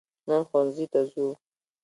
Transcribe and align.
نن 0.27 0.41
ښوونځي 0.49 0.85
ته 0.93 1.01
ځو 1.11 1.27